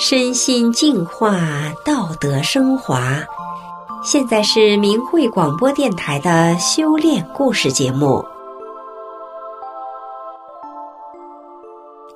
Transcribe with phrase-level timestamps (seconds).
[0.00, 1.40] 身心净化，
[1.84, 3.18] 道德升华。
[4.04, 8.24] 现在是明慧广播电台的修炼故事节目。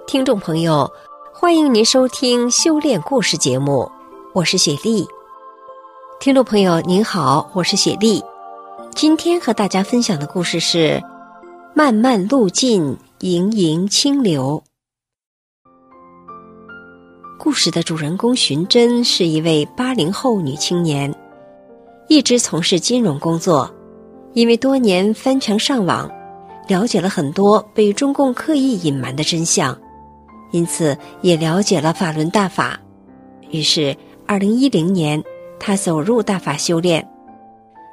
[0.06, 0.88] 听众朋友，
[1.34, 3.90] 欢迎您收听修炼故事节目，
[4.32, 5.04] 我是雪莉。
[6.20, 8.22] 听众朋友您好，我是雪莉。
[8.94, 11.02] 今天和大家分享的故事是：
[11.74, 14.62] 漫漫路尽，盈盈清流。
[17.44, 21.12] 故事的主人公寻真是一位八零后女青年，
[22.06, 23.68] 一直从事金融工作。
[24.32, 26.08] 因为多年翻墙上网，
[26.68, 29.76] 了解了很多被中共刻意隐瞒的真相，
[30.52, 32.78] 因此也了解了法轮大法。
[33.50, 35.20] 于是，二零一零年，
[35.58, 37.04] 她走入大法修炼，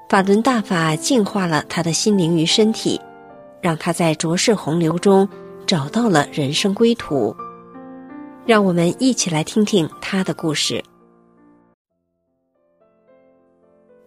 [0.09, 3.01] 法轮大法净化了她的心灵与身体，
[3.63, 5.27] 让她在浊世洪流中
[5.65, 7.35] 找到了人生归途。
[8.49, 10.83] 让我们一起来听听他的故事。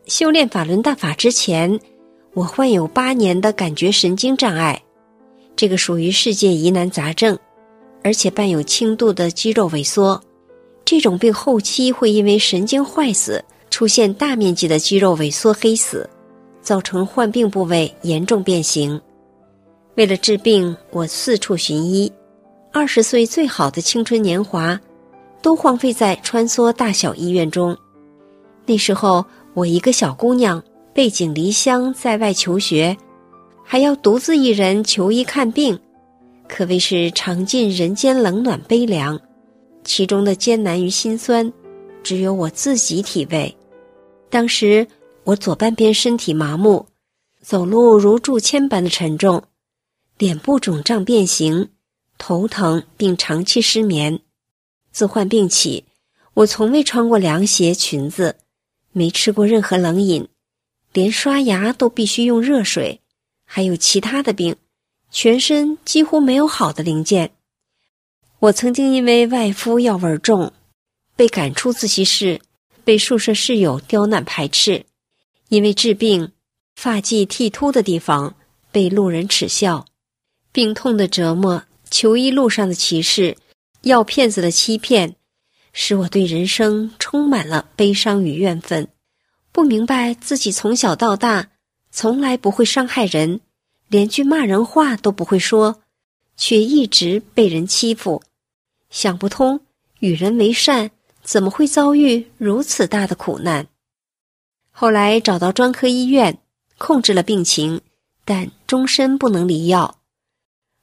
[0.07, 1.79] 修炼法轮大法之前，
[2.35, 4.83] 我患有八年的感觉神经障碍，
[5.55, 7.39] 这个属于世界疑难杂症，
[8.03, 10.21] 而且伴有轻度的肌肉萎缩。
[10.85, 16.11] 这种病后期会因为神经坏死，出现大面积的肌肉萎缩黑死，
[16.61, 19.01] 造成患病部位严重变形。
[19.95, 22.13] 为了治病，我四处寻医。
[22.75, 24.81] 二十岁最好的青春年华，
[25.43, 27.77] 都荒废在穿梭大小医院中。
[28.65, 30.61] 那时候，我一个小姑娘，
[30.95, 32.97] 背井离乡在外求学，
[33.63, 35.79] 还要独自一人求医看病，
[36.49, 39.21] 可谓是尝尽人间冷暖悲凉。
[39.85, 41.53] 其中的艰难与辛酸，
[42.03, 43.55] 只有我自己体味。
[44.31, 44.87] 当时，
[45.25, 46.87] 我左半边身体麻木，
[47.43, 49.43] 走路如铸铅般的沉重，
[50.17, 51.69] 脸部肿胀变形。
[52.25, 54.21] 头疼并长期失眠，
[54.93, 55.87] 自患病起，
[56.35, 58.37] 我从未穿过凉鞋裙子，
[58.93, 60.29] 没吃过任何冷饮，
[60.93, 63.01] 连刷牙都必须用热水，
[63.45, 64.55] 还有其他的病，
[65.11, 67.33] 全身几乎没有好的零件。
[68.39, 70.53] 我曾经因为外敷药味重，
[71.17, 72.41] 被赶出自习室，
[72.85, 74.85] 被宿舍室友刁难排斥；
[75.49, 76.31] 因为治病，
[76.77, 78.37] 发际剃秃的地方
[78.71, 79.87] 被路人耻笑，
[80.53, 81.65] 病痛的折磨。
[81.93, 83.37] 求医路上的歧视，
[83.83, 85.15] 药骗子的欺骗，
[85.75, 88.89] 使我对人生充满了悲伤与怨愤。
[89.53, 91.51] 不明白自己从小到大
[91.91, 93.43] 从来不会伤害人，
[93.89, 95.83] 连句骂人话都不会说，
[96.35, 98.23] 却一直被人欺负。
[98.89, 99.61] 想不通
[100.01, 100.93] 与人为善，
[101.23, 103.67] 怎么会遭遇如此大的苦难？
[104.71, 106.39] 后来找到专科医院，
[106.79, 107.83] 控制了病情，
[108.25, 109.99] 但终身不能离药。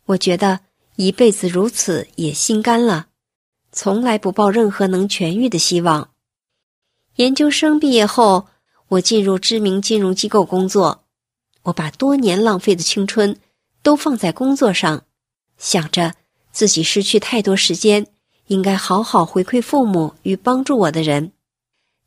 [0.06, 0.69] 我觉得。
[1.01, 3.07] 一辈子如此也心甘了，
[3.71, 6.09] 从来不抱任何能痊愈的希望。
[7.15, 8.47] 研究生毕业后，
[8.89, 11.05] 我进入知名金融机构工作。
[11.61, 13.37] 我把多年浪费的青春
[13.81, 15.05] 都放在工作上，
[15.57, 16.15] 想着
[16.51, 18.05] 自己失去太多时间，
[18.47, 21.31] 应该好好回馈父母与帮助我的人。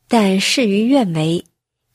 [0.06, 1.46] 但事与愿违，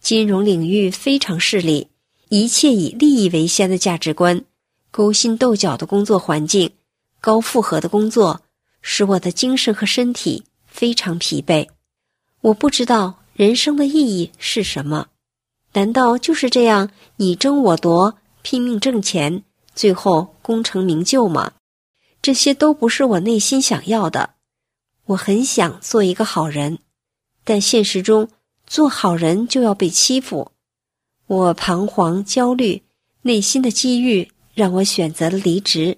[0.02, 1.90] 金融领域非常势利，
[2.30, 4.44] 一切以利益为先的价值观，
[4.90, 6.72] 勾心斗角的工作环境。
[7.20, 8.42] 高负荷的工作
[8.82, 11.68] 使我的精神和身体非常疲惫。
[12.42, 15.08] 我不知道人生的意义是什么？
[15.74, 19.44] 难道就是这样你争我夺，拼命挣钱，
[19.76, 21.54] 最后功成名就吗？
[22.22, 24.36] 这些都不是我内心想要的。
[25.06, 26.80] 我很想做一个好人，
[27.44, 28.30] 但现实中
[28.66, 30.52] 做好人就要被欺负。
[31.28, 32.84] 我彷徨焦虑，
[33.22, 35.98] 内心的机遇让我选择了离职。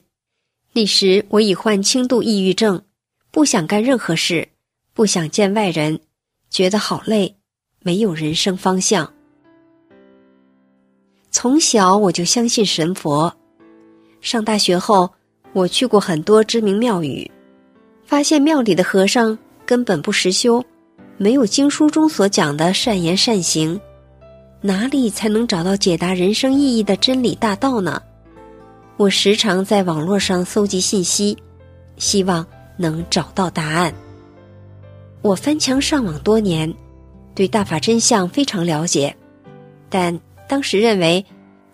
[0.71, 2.81] 那时我已患轻度抑郁症，
[3.31, 4.47] 不想干任何事，
[4.93, 5.99] 不想见外人，
[6.49, 7.35] 觉得好累，
[7.81, 9.11] 没有人生方向。
[11.31, 13.33] 从小我就相信神佛，
[14.21, 15.09] 上大学后
[15.53, 17.29] 我去过很多知名庙宇，
[18.05, 20.63] 发现庙里的和尚根本不实修，
[21.17, 23.79] 没有经书中所讲的善言善行，
[24.61, 28.01] 哪里才能找到解答人生意义的真理大道呢？
[28.99, 31.37] 我时常在网络上搜集信息，
[31.95, 33.93] 希望能找到答案。
[35.21, 36.75] 我翻墙上网多年，
[37.33, 39.15] 对大法真相非常了解，
[39.87, 40.19] 但
[40.49, 41.25] 当时认为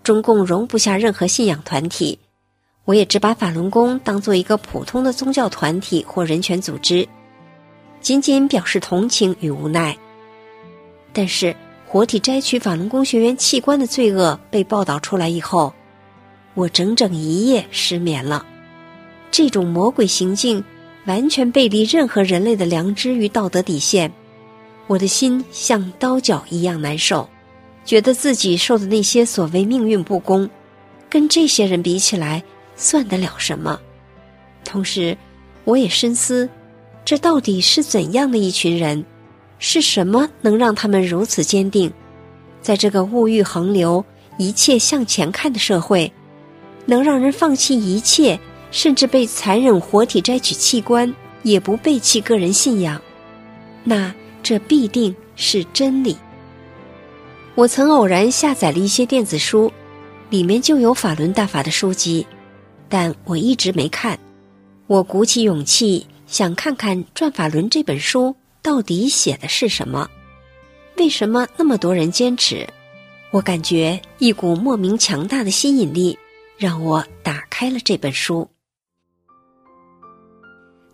[0.03, 2.19] 中共容不下任何信仰团体，
[2.83, 7.07] 我也只把法轮功当做一个普通的宗教团体或人权组织，
[8.01, 9.97] 仅仅表示同情与无奈。
[11.11, 11.55] 但是
[11.87, 15.73] 活体摘取法轮功学员器官的罪恶被报道出来以后，
[16.55, 18.45] 我整整一夜失眠了，
[19.29, 20.63] 这种魔鬼行径
[21.05, 24.11] 完全背离任何人类的良知与道德底线，
[24.87, 27.29] 我的心像刀绞一样难受，
[27.83, 30.49] 觉得自己受的那些所谓命运不公，
[31.09, 32.41] 跟这些人比起来，
[32.75, 33.79] 算得了什么？
[34.63, 35.15] 同时，
[35.65, 36.49] 我也深思，
[37.03, 39.05] 这到底是怎样的一群人？
[39.59, 41.91] 是什么能让他们如此坚定，
[42.61, 44.03] 在这个物欲横流、
[44.37, 46.11] 一切向前看的社会，
[46.85, 48.39] 能让人放弃一切，
[48.71, 53.01] 甚至被残忍活体摘取器官，也不背弃个人信仰？
[53.83, 56.15] 那这必定是真理。
[57.55, 59.71] 我曾偶然下载了一些电子书，
[60.29, 62.25] 里面就有法轮大法的书籍，
[62.89, 64.19] 但我一直没看。
[64.87, 68.35] 我鼓起勇气，想看看《转法轮》这本书。
[68.61, 70.09] 到底写的是什么？
[70.97, 72.67] 为什么那么多人坚持？
[73.29, 76.17] 我感觉一股莫名强大的吸引力，
[76.57, 78.47] 让我打开了这本书。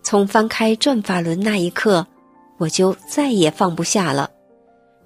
[0.04, 2.06] 从翻开《转法轮》那一刻，
[2.58, 4.30] 我就再也放不下了，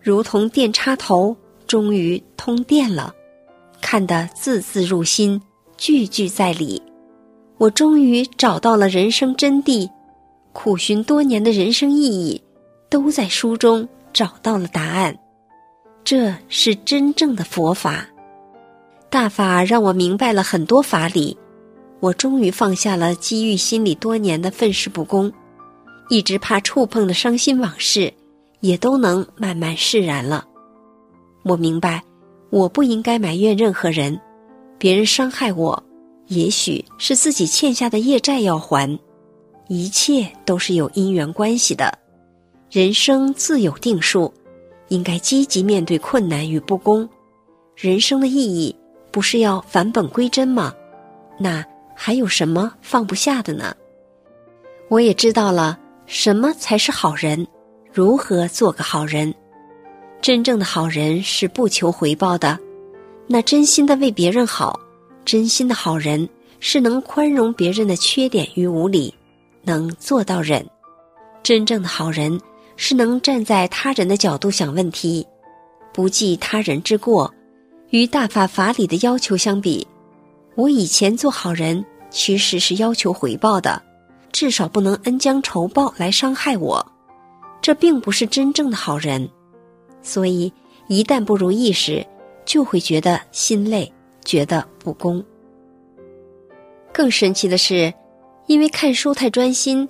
[0.02, 1.36] 如同电插头，
[1.68, 3.14] 终于通电了。
[3.82, 5.42] 看得字字入心，
[5.78, 6.82] 句句在理。
[7.58, 9.90] 我终于找到了人生真谛，
[10.54, 12.42] 苦寻多年的人生意义。
[12.88, 15.18] 都在书中找到了答案，
[16.06, 18.08] 这是真正的佛法。
[19.16, 21.38] 大法让我明白了很多法理，
[22.02, 25.32] 我终于放下了积郁心里多年的愤世不公，
[26.10, 28.14] 一直怕触碰的伤心往事，
[28.60, 30.44] 也都能慢慢释然了。
[31.46, 32.04] 我明白，
[32.50, 34.20] 我不应该埋怨任何人，
[34.78, 35.82] 别人伤害我，
[36.28, 39.00] 也许是自己欠下的业债要还，
[39.70, 41.90] 一切都是有因缘关系的。
[42.70, 44.34] 人生自有定数，
[44.90, 47.08] 应该积极面对困难与不公。
[47.78, 48.76] 人生的意义
[49.16, 50.74] 不是要返本归真吗？
[51.40, 51.64] 那
[51.96, 53.74] 还有什么放不下的呢？
[54.90, 57.48] 我也知道了什么才是好人，
[57.94, 59.34] 如何做个好人。
[60.22, 62.60] 真正的好人是不求回报的，
[63.26, 64.78] 那真心的为别人好，
[65.24, 66.28] 真心的好人
[66.60, 69.14] 是能宽容别人的缺点与无理，
[69.64, 70.68] 能做到忍。
[71.42, 72.38] 真正的好人。
[72.76, 75.26] 是能站在他人的角度想问题，
[75.94, 77.34] 不计他人之过。
[77.96, 79.88] 与大法法理的要求相比，
[80.56, 83.82] 我以前做好人其实是要求回报的，
[84.34, 86.86] 至少不能恩将仇报来伤害我。
[87.62, 89.30] 这并不是真正的好人，
[90.02, 90.52] 所以
[90.90, 92.06] 一旦不如意时，
[92.44, 93.90] 就会觉得心累，
[94.26, 95.24] 觉得不公。
[96.92, 97.94] 更神奇的是，
[98.48, 99.88] 因为看书太专心，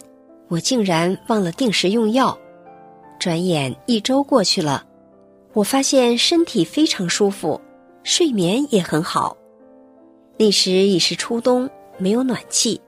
[0.48, 2.38] 我竟然忘了定时用药。
[3.20, 4.86] 转眼一周过去了，
[5.54, 7.60] 我发现身体非常舒服，
[8.06, 9.36] 睡眠也很好。
[10.38, 11.68] 那时已是初冬，
[11.98, 12.80] 没有暖气，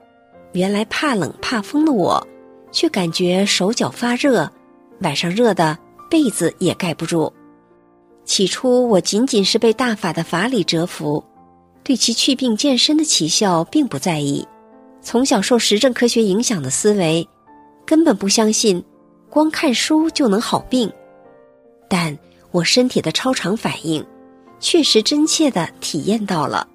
[0.52, 2.24] 原来怕冷怕风的我，
[2.70, 4.48] 却感觉手脚发热，
[5.00, 5.76] 晚上热的
[6.08, 7.32] 被子也盖不住。
[8.24, 11.24] 起初我仅仅是被大法的法理折服，
[11.82, 14.46] 对其祛病健身的奇效并不在意。
[15.02, 17.28] 从小受实证科学影响的思维，
[17.84, 18.82] 根本不相信。
[19.30, 20.90] 光看书就能好病，
[21.86, 22.16] 但
[22.50, 24.02] 我身体的超常反应，
[24.60, 26.66] 确实真切地体验到了。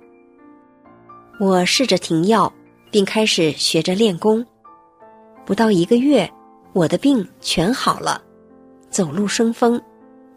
[1.40, 2.52] 我试着停药，
[2.92, 4.46] 并开始学着练功。
[5.46, 6.32] 不到一个月，
[6.74, 8.22] 我的病全好了，
[8.90, 9.82] 走路生风。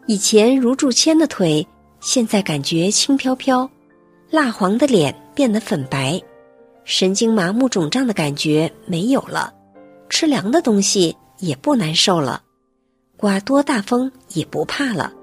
[0.07, 1.65] 以前如柱铅的腿，
[1.99, 3.69] 现在感觉轻飘飘；
[4.29, 6.21] 蜡黄的脸变得粉白，
[6.83, 9.53] 神经麻木肿胀的感觉没有了。
[10.09, 11.15] 吃凉的东西。
[11.39, 12.41] 也不难受了，
[13.15, 15.13] 刮多大风也不怕了，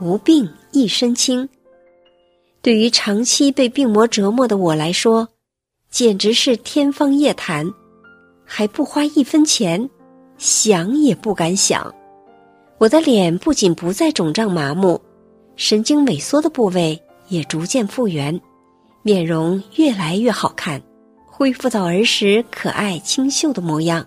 [0.00, 1.48] 无病一身轻。
[2.60, 5.28] 对于长期被病魔折磨的我来说，
[5.90, 7.72] 简直是天方夜谭，
[8.44, 9.88] 还不花一分钱，
[10.36, 11.94] 想也不敢想。
[12.78, 15.00] 我的脸不仅不再肿胀麻木，
[15.56, 18.38] 神经萎缩的部位也逐渐复原，
[19.02, 20.82] 面容越来越好看，
[21.26, 24.06] 恢复到儿时可爱清秀的模样。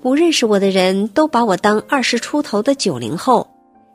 [0.00, 3.48] 不认识我的人都把我当二十出头的九零后，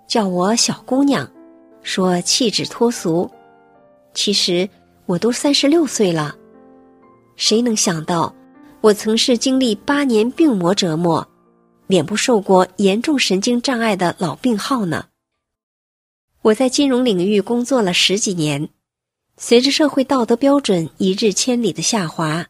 [0.08, 1.29] 叫我小姑娘，
[1.82, 3.29] 说气质脱俗。
[4.15, 4.67] 其实
[5.05, 6.36] 我都三十六岁了，
[7.36, 8.34] 谁能想到
[8.81, 11.27] 我曾是经历八年病魔折磨，
[11.86, 15.05] 脸部受过严重神经障碍的老病号呢？
[16.41, 18.69] 我在金融领域工作了十几年，
[19.38, 22.48] 随着社会道德标准一日千里的下滑，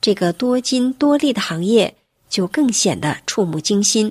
[0.00, 1.94] 这个多金多利的行业。
[2.32, 4.10] 就更显得触目惊心。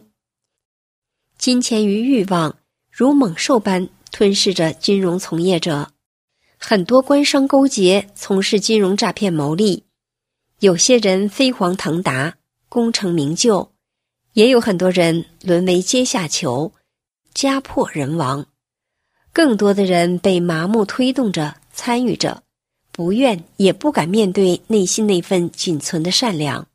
[1.39, 2.55] 金钱与欲望
[2.91, 5.91] 如猛兽般吞噬着金融从业者，
[6.63, 9.83] 很多官商勾结，从事金融诈骗牟利。
[10.59, 12.35] 有些人飞黄腾达，
[12.69, 13.71] 功成名就，
[14.33, 16.71] 也有很多人沦为阶下囚，
[17.33, 18.45] 家破人亡。
[19.33, 22.43] 更多的人被麻木推动着、参与着，
[22.91, 26.67] 不愿也不敢面对内心那份仅存的善良。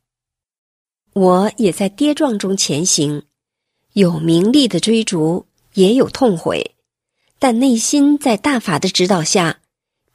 [1.13, 3.23] 我也在跌撞中前行，
[3.93, 6.75] 有名利的追逐，也有痛悔，
[7.39, 9.61] 但内心在大法的指导下，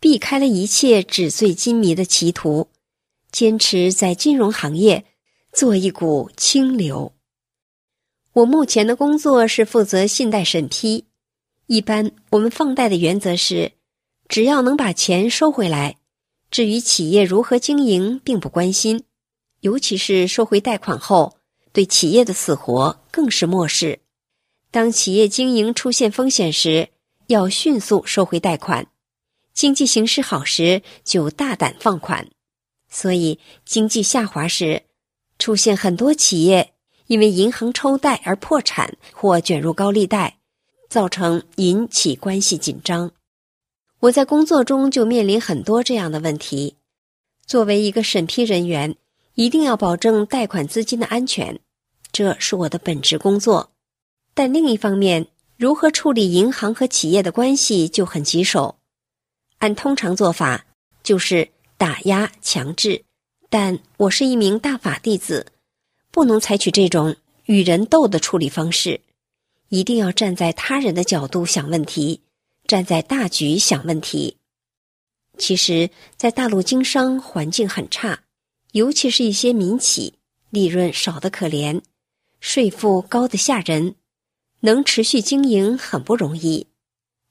[0.03, 2.67] 避开了一切纸醉金迷的歧途，
[3.31, 5.05] 坚持在金融行业
[5.53, 7.13] 做一股清流。
[8.33, 11.05] 我目前的工作是负责信贷审批。
[11.69, 13.75] 一般我们放贷的原则是，
[14.27, 15.99] 只要能把钱收回来，
[16.51, 19.05] 至于企业如何经营，并不关心。
[19.61, 21.37] 尤其是收回贷款后，
[21.73, 24.01] 对企业的死活更是漠视。
[24.73, 26.89] 当企业经营出现风险时，
[27.29, 28.85] 要迅速收回贷款；
[29.53, 32.29] 经济形势好时，就大胆放款。
[32.89, 34.83] 所以，经济下滑时，
[35.39, 36.75] 出现很多企业
[37.07, 40.39] 因为银行抽贷而破产或卷入高利贷。
[40.89, 43.13] 造成银企关系紧张，
[44.01, 46.77] 我在工作中就面临很多这样的问题。
[47.47, 48.95] 作为一个审批人员，
[49.35, 51.61] 一定要保证贷款资金的安全，
[52.13, 53.73] 这是我的本职工作。
[54.35, 58.77] 但另一方面，如何处理银行和企业的关系就很棘手。
[59.63, 60.67] 按通常做法，
[61.05, 63.05] 就是打压强制，
[63.49, 65.53] 但我是一名大法弟子，
[66.11, 67.15] 不能采取这种
[67.45, 69.01] 与人斗的处理方式。
[69.69, 72.23] 一定要站在他人的角度想问题，
[72.67, 74.37] 站在大局想问题。
[75.39, 78.25] 其实，在大陆经商环境很差，
[78.73, 80.15] 尤其是一些民企，
[80.51, 81.81] 利润少得可怜，
[82.41, 83.95] 税负高得吓人，
[84.59, 86.67] 能持续经营很不容易。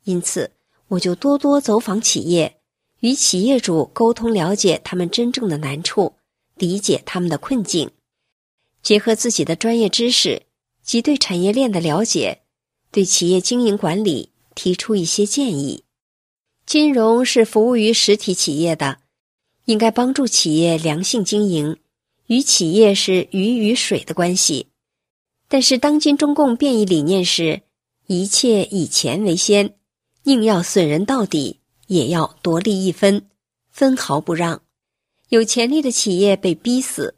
[0.06, 0.52] 因此，
[0.92, 2.58] 我就多多走访企业，
[3.00, 6.16] 与企业主沟通，了解他们真正的难处，
[6.56, 7.90] 理解他们的困境，
[8.84, 10.44] 结合自己的专业知识。
[10.84, 12.42] 及对产业链的了解，
[12.92, 15.84] 对企业经营管理提出一些建议。
[16.66, 18.98] 金融是服务于实体企业的，
[19.66, 21.78] 应该帮助企业良性经营，
[22.26, 24.68] 与企业是鱼与水的关系。
[25.48, 27.62] 但是，当今中共变异理念是
[28.08, 29.76] 一切以钱为先，
[30.24, 33.28] 宁要损人到底，也要夺利一分，
[33.70, 34.62] 分毫不让。
[35.30, 37.16] 有潜力的企业被逼死，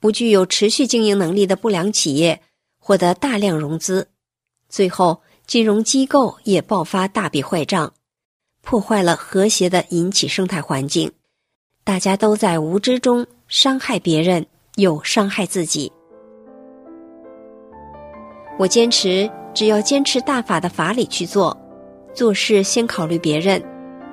[0.00, 2.42] 不具有持续经营能力的不良企业。
[2.82, 4.08] 获得大量融资，
[4.68, 7.92] 最后金融机构也爆发大笔坏账，
[8.62, 11.12] 破坏了和谐的引起生态环境。
[11.84, 14.44] 大家都在无知中伤害别人，
[14.76, 15.92] 又伤害自己。
[18.58, 21.56] 我坚持，只要坚持大法的法理去做，
[22.14, 23.62] 做事先考虑别人，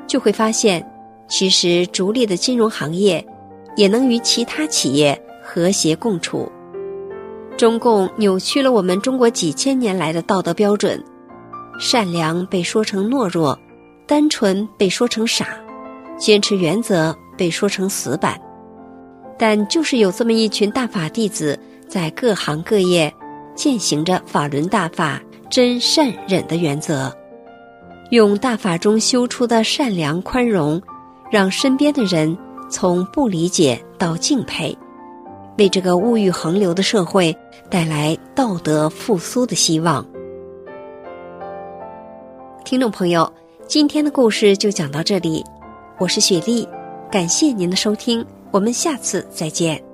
[0.07, 0.85] 就会发现，
[1.27, 3.25] 其实逐利的金融行业
[3.75, 6.51] 也能与其他企业和谐共处。
[7.57, 11.03] 中共扭曲了我们中国几千年来的道德标准，
[11.79, 13.57] 善良被说成懦弱，
[14.05, 15.57] 单纯被说成傻，
[16.17, 18.39] 坚持原则被说成死板。
[19.39, 23.11] 但就是有这么一群大法弟子，在各行各业
[23.55, 27.11] 践行着法轮大法真善忍的原则，
[28.09, 30.81] 用大法中修出的善良宽容，
[31.31, 32.37] 让身边的人
[32.69, 34.77] 从不理解到敬佩。
[35.57, 37.35] 为这个物欲横流的社会
[37.69, 40.05] 带来道德复苏的希望。
[42.63, 43.31] 听众朋友，
[43.65, 45.43] 今天的故事就讲到这里，
[45.97, 46.67] 我是雪莉，
[47.11, 49.86] 感谢您的收听，我们下次再见。